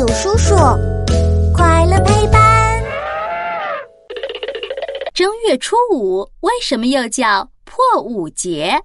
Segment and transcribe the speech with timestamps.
[0.00, 0.54] 有叔叔，
[1.54, 2.82] 快乐陪伴。
[5.12, 8.80] 正月初五为什么又叫破五节？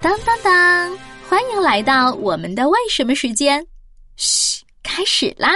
[0.00, 0.98] 当当当！
[1.28, 3.64] 欢迎来到我们的为什么时间。
[4.16, 5.52] 嘘，开始啦！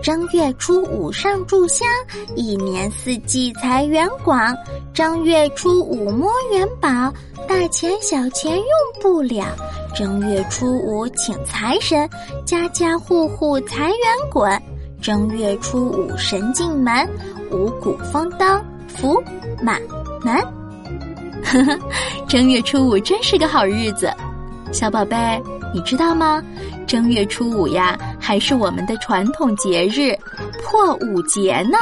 [0.00, 1.86] 正月初五上炷香，
[2.34, 4.56] 一年四季财源广。
[4.94, 7.12] 正月初五摸元宝，
[7.48, 8.66] 大钱小钱用
[9.00, 9.44] 不了。
[9.94, 12.08] 正月初五请财神，
[12.44, 14.60] 家家户户财源滚。
[15.00, 17.08] 正月初五神进门，
[17.50, 19.22] 五谷丰登福
[19.62, 19.80] 满
[20.22, 20.36] 门。
[21.44, 21.78] 呵 呵，
[22.28, 24.12] 正月初五真是个好日子，
[24.72, 25.16] 小宝贝。
[25.74, 26.42] 你知道吗？
[26.86, 30.14] 正月初五呀，还是我们的传统节日
[30.62, 31.78] 破五节呢。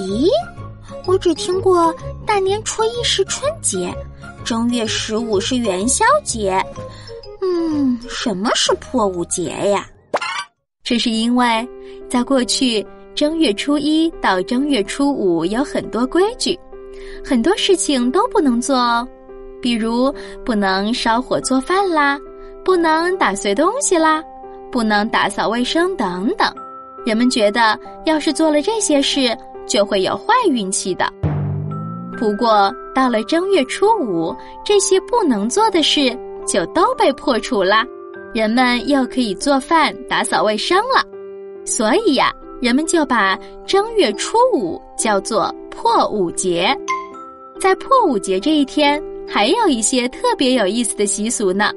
[0.00, 0.28] 咦，
[1.06, 1.94] 我只听过
[2.26, 3.94] 大年初一是春节，
[4.44, 6.60] 正月十五是元宵节。
[7.40, 9.88] 嗯，什么是破五节呀？
[10.82, 11.68] 这是因为
[12.08, 16.58] 在过去正月初一到正月初五有很多规矩，
[17.24, 19.06] 很多事情都不能做哦，
[19.60, 20.12] 比如
[20.44, 22.18] 不能烧火做饭啦。
[22.64, 24.22] 不能打碎东西啦，
[24.70, 26.52] 不能打扫卫生等等。
[27.06, 29.34] 人们觉得，要是做了这些事，
[29.66, 31.10] 就会有坏运气的。
[32.18, 34.36] 不过，到了正月初五，
[34.66, 36.14] 这些不能做的事
[36.46, 37.86] 就都被破除了，
[38.34, 41.02] 人们又可以做饭、打扫卫生了。
[41.64, 46.76] 所以呀，人们就把正月初五叫做破五节。
[47.58, 51.70] 在破五节这一天，还有一些特别有意思的习俗呢。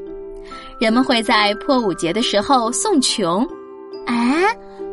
[0.79, 3.43] 人们会在破五节的时候送穷，
[4.07, 4.15] 啊，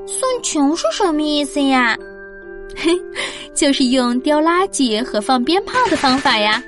[0.06, 1.97] 送穷是什么意思呀？
[2.77, 2.92] 嘿，
[3.55, 6.62] 就是用丢垃圾和放鞭炮的方法呀，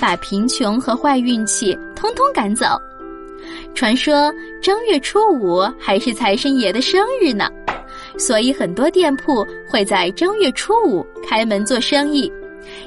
[0.00, 2.66] 把贫穷和坏运气通通赶走。
[3.74, 7.48] 传说正月初五还是财神爷的生日呢，
[8.18, 12.30] 所以很多店铺会在正月初五开门做生意，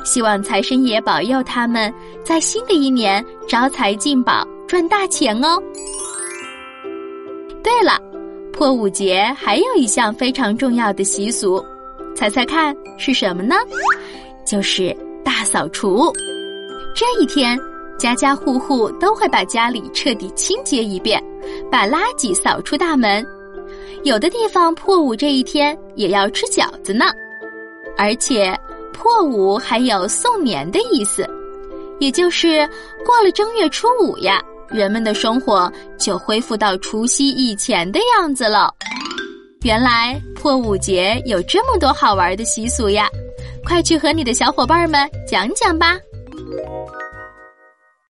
[0.04, 1.94] 希望财神爷保佑他们
[2.24, 4.46] 在新的一年招财进宝。
[4.68, 5.58] 赚大钱哦！
[7.64, 7.98] 对了，
[8.52, 11.64] 破五节还有一项非常重要的习俗，
[12.14, 13.56] 猜猜看是什么呢？
[14.46, 14.94] 就是
[15.24, 16.12] 大扫除。
[16.94, 17.58] 这一天，
[17.98, 21.24] 家家户户都会把家里彻底清洁一遍，
[21.72, 23.26] 把垃圾扫出大门。
[24.04, 27.06] 有的地方破五这一天也要吃饺子呢。
[27.98, 28.54] 而且，
[28.98, 31.30] 破五还有送年的意思，
[32.00, 32.68] 也就是
[33.06, 34.42] 过了正月初五呀。
[34.70, 38.74] 人们的生活就恢复到除夕以前的样子了。
[39.62, 43.08] 原来破五节有这么多好玩的习俗呀！
[43.64, 45.98] 快去和你的小伙伴们讲讲吧。